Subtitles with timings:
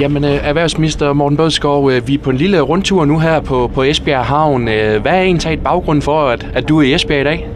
[0.00, 3.70] Jamen, øh, erhvervsminister Morten Bødskov, øh, vi er på en lille rundtur nu her på,
[3.74, 4.68] på Esbjerg Havn.
[4.68, 7.48] Øh, hvad er egentlig baggrund for, at, at du er i Esbjerg i dag?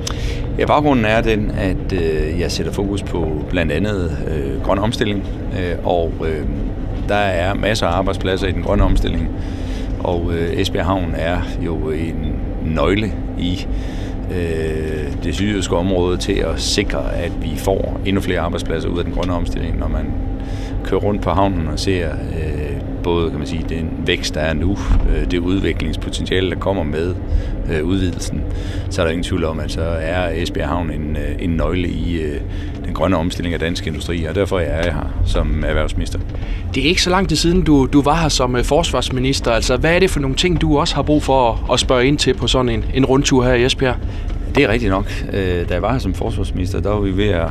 [0.59, 5.25] Ja, baggrunden er den, at øh, jeg sætter fokus på blandt andet øh, grøn omstilling,
[5.59, 6.47] øh, og øh,
[7.09, 9.29] der er masser af arbejdspladser i den grønne omstilling,
[10.01, 13.67] og øh, Esbjerg Havn er jo en nøgle i
[14.31, 19.05] øh, det sydjyske område til at sikre, at vi får endnu flere arbejdspladser ud af
[19.05, 20.05] den grønne omstilling, når man
[20.85, 24.55] køre rundt på havnen og ser øh, både kan man sige, den vækst, der er
[24.55, 24.79] nu,
[25.11, 27.15] øh, det udviklingspotentiale, der kommer med
[27.73, 28.43] øh, udvidelsen,
[28.91, 31.89] så er der ingen tvivl om, at så er Esbjerg Havn en, øh, en nøgle
[31.89, 32.41] i øh,
[32.85, 36.19] den grønne omstilling af dansk industri, og derfor er jeg her som erhvervsminister.
[36.75, 39.51] Det er ikke så lang tid siden, du, du var her som øh, forsvarsminister.
[39.51, 42.07] Altså, hvad er det for nogle ting, du også har brug for at, at spørge
[42.07, 43.97] ind til på sådan en, en rundtur her i Esbjerg?
[44.55, 45.07] Det er rigtigt nok.
[45.33, 47.49] Øh, da jeg var her som forsvarsminister, der var vi ved at,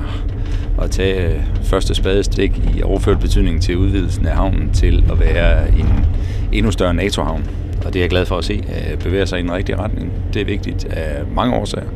[0.82, 5.70] at tage øh, første spadestik i overført betydning til udvidelsen af havnen til at være
[5.70, 6.06] en
[6.52, 7.48] endnu større NATO-havn.
[7.86, 10.14] Og det er jeg glad for at se øh, bevæger sig i den rigtige retning.
[10.34, 11.88] Det er vigtigt af mange årsager,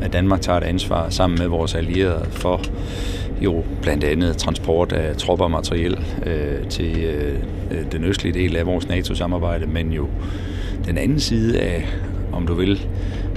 [0.00, 2.60] at Danmark tager et ansvar sammen med vores allierede for
[3.40, 7.38] jo blandt andet transport af tropper og materiel øh, til øh,
[7.92, 10.08] den østlige del af vores NATO-samarbejde, men jo
[10.86, 11.88] den anden side af,
[12.36, 12.86] om du vil,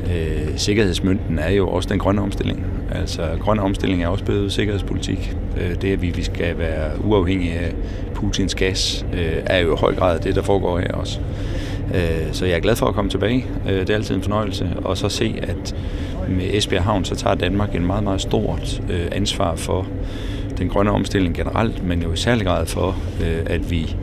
[0.03, 2.65] øh, sikkerhedsmønten er jo også den grønne omstilling.
[2.91, 5.35] Altså grøn omstilling er også blevet sikkerhedspolitik.
[5.57, 7.73] Øh, det, at vi, vi skal være uafhængige af
[8.13, 11.19] Putins gas, øh, er jo i høj grad det, der foregår her også.
[11.95, 13.45] Øh, så jeg er glad for at komme tilbage.
[13.69, 14.69] Øh, det er altid en fornøjelse.
[14.83, 15.75] Og så se, at
[16.29, 19.87] med Esbjerg Havn, så tager Danmark en meget, meget stort øh, ansvar for
[20.57, 23.95] den grønne omstilling generelt, men jo i særlig grad for, øh, at vi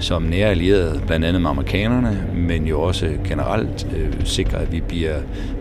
[0.00, 4.80] som nære allierede, blandt andet med amerikanerne, men jo også generelt øh, sikrer, at vi
[4.80, 5.14] bliver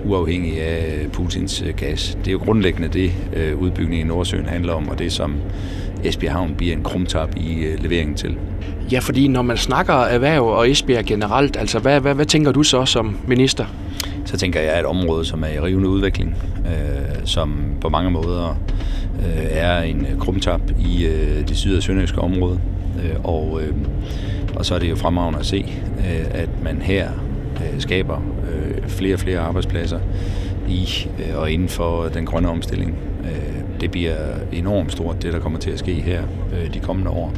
[0.06, 2.18] uafhængige af Putins øh, gas.
[2.20, 5.36] Det er jo grundlæggende det, øh, udbygningen i Nordsøen handler om, og det som
[6.04, 8.38] Esbjerg Havn bliver en krumtap i øh, leveringen til.
[8.92, 12.64] Ja, fordi når man snakker erhverv og Esbjerg generelt, altså hvad, hvad, hvad tænker du
[12.64, 13.66] så som minister?
[14.26, 16.36] Så tænker jeg, at et område, som er i rivende udvikling,
[16.66, 18.60] øh, som på mange måder
[19.20, 22.60] øh, er en krumtap i øh, det syd- og sønderjyske område.
[23.04, 23.76] Øh, og, øh,
[24.56, 25.66] og så er det jo fremragende at se,
[26.00, 27.10] øh, at man her
[27.56, 28.22] øh, skaber
[28.52, 30.00] øh, flere og flere arbejdspladser
[30.68, 32.98] i øh, og inden for den grønne omstilling.
[33.24, 34.16] Øh, det bliver
[34.52, 37.34] enormt stort, det der kommer til at ske her øh, de kommende år.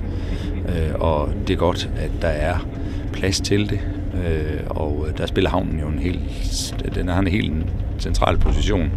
[0.67, 2.67] Øh, og det er godt, at der er
[3.13, 3.79] plads til det,
[4.13, 6.19] øh, og øh, der spiller havnen jo en helt,
[6.95, 7.53] den har en helt
[7.99, 8.91] central position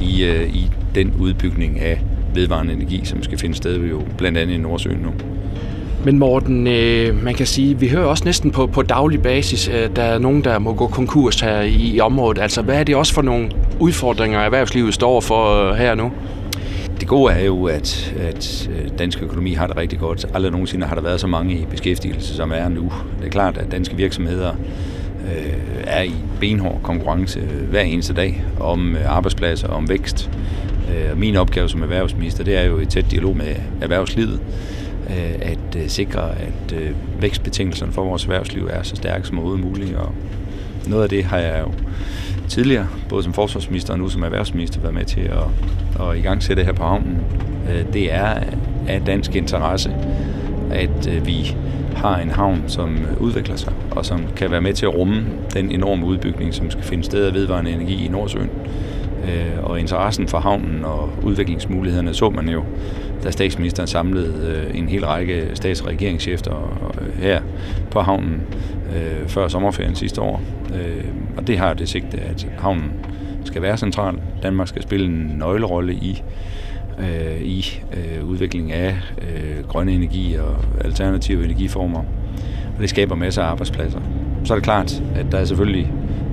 [0.00, 2.00] i, øh, i den udbygning af
[2.34, 5.12] vedvarende energi, som skal finde sted jo blandt andet i Nordsøen nu.
[6.06, 9.96] Men Morten, øh, man kan sige, vi hører også næsten på, på daglig basis, at
[9.96, 12.42] der er nogen, der må gå konkurs her i, i området.
[12.42, 13.50] Altså, hvad er det også for nogle
[13.80, 16.12] udfordringer, erhvervslivet står for øh, her nu?
[17.00, 20.26] Det gode er jo, at, at øh, dansk økonomi har det rigtig godt.
[20.34, 22.92] Aldrig nogensinde har der været så mange i beskæftigelse, som er nu.
[23.18, 24.50] Det er klart, at danske virksomheder
[25.36, 25.52] øh,
[25.84, 30.30] er i benhård konkurrence øh, hver eneste dag om arbejdspladser og om vækst.
[30.90, 34.40] Øh, min opgave som erhvervsminister, det er jo i tæt dialog med erhvervslivet,
[35.10, 36.90] Øh, at øh, sikre, at øh,
[37.20, 39.96] vækstbetingelserne for vores erhvervsliv er så stærke som overhovedet muligt.
[39.96, 40.12] Og
[40.86, 41.72] noget af det har jeg jo
[42.48, 46.42] tidligere, både som forsvarsminister og nu som erhvervsminister, været med til at, at i gang
[46.42, 47.18] sætte her på havnen.
[47.92, 48.42] Det er
[48.88, 49.94] af dansk interesse,
[50.70, 51.56] at øh, vi
[51.96, 55.26] har en havn, som øh, udvikler sig, og som kan være med til at rumme
[55.54, 58.50] den enorme udbygning, som skal finde sted af vedvarende energi i Nordsøen.
[59.24, 62.64] Øh, og interessen for havnen og udviklingsmulighederne så man jo,
[63.24, 66.82] da statsministeren samlede en hel række stats- og regeringschefer
[67.18, 67.40] her
[67.90, 68.42] på havnen
[69.26, 70.42] før sommerferien sidste år.
[71.36, 72.92] Og det har det sigte, at havnen
[73.44, 74.14] skal være central.
[74.42, 76.22] Danmark skal spille en nøglerolle i
[76.98, 81.98] øh, i øh, udviklingen af øh, grønne energi og alternative energiformer.
[82.76, 84.00] Og det skaber masser af arbejdspladser.
[84.44, 85.92] Så er det klart, at der er selvfølgelig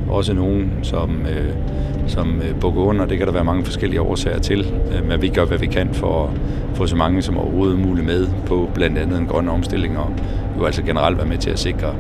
[0.09, 1.53] også nogen, som, øh,
[2.07, 3.05] som øh, bukker under.
[3.05, 4.73] Det kan der være mange forskellige årsager til.
[4.91, 6.29] Øh, men vi gør, hvad vi kan for at
[6.75, 10.13] få så mange som overhovedet muligt med på blandt andet en grøn omstilling og
[10.57, 11.95] jo altså generelt være med til at sikre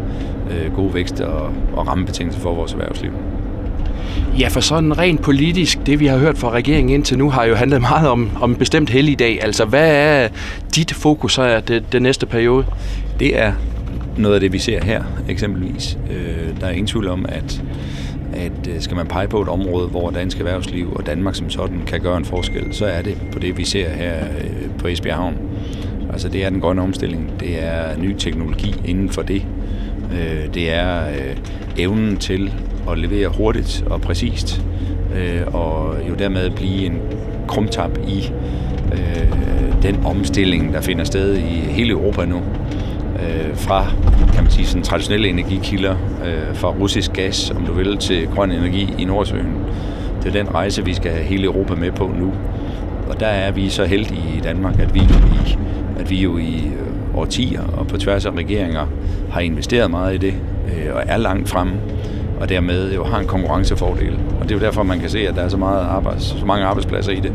[0.51, 3.11] øh, god vækst og, og rammebetingelser for vores erhvervsliv.
[4.39, 7.55] Ja, for sådan rent politisk, det vi har hørt fra regeringen indtil nu, har jo
[7.55, 9.43] handlet meget om, om en bestemt helligdag.
[9.43, 10.27] Altså, hvad er
[10.75, 12.65] dit fokus her det, det næste periode?
[13.19, 13.53] Det er
[14.17, 15.97] noget af det, vi ser her, eksempelvis.
[16.11, 17.63] Øh, der er ingen tvivl om, at
[18.33, 21.81] at øh, skal man pege på et område, hvor dansk erhvervsliv og Danmark som sådan
[21.87, 25.15] kan gøre en forskel, så er det på det, vi ser her øh, på Esbjerg
[25.15, 25.37] Havn.
[26.11, 29.45] Altså det er den grønne omstilling, det er ny teknologi inden for det,
[30.13, 31.37] øh, det er øh,
[31.77, 32.53] evnen til
[32.91, 34.61] at levere hurtigt og præcist,
[35.15, 36.99] øh, og jo dermed blive en
[37.47, 38.31] krumtap i
[38.91, 42.41] øh, den omstilling, der finder sted i hele Europa nu.
[43.23, 43.85] øh, fra
[44.33, 45.95] kan man sige, sådan traditionelle energikilder,
[46.25, 49.53] øh, fra russisk gas, om du vil, til grøn energi i Nordsøen.
[50.23, 52.33] Det er den rejse, vi skal have hele Europa med på nu.
[53.09, 55.57] Og der er vi så heldige i Danmark, at vi i,
[56.03, 58.85] at vi jo i øh, årtier og på tværs af regeringer
[59.31, 60.33] har investeret meget i det
[60.67, 61.73] øh, og er langt fremme
[62.43, 64.19] og dermed jo har en konkurrencefordel.
[64.39, 66.45] Og det er jo derfor, man kan se, at der er så, meget arbejds, så
[66.45, 67.33] mange arbejdspladser i det,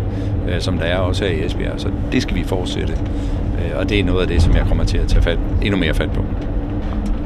[0.49, 1.81] øh, som der er også her i Esbjerg.
[1.81, 2.93] Så det skal vi fortsætte.
[2.93, 5.79] Øh, og det er noget af det, som jeg kommer til at tage fat, endnu
[5.79, 6.25] mere fat på.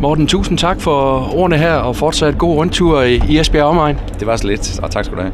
[0.00, 3.98] Morten, tusind tak for ordene her, og fortsat god rundtur i Esbjerg omegn.
[4.18, 5.32] Det var så lidt, og tak skal du have.